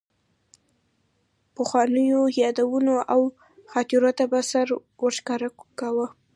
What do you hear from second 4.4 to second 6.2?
سر ورښکاره کاوه.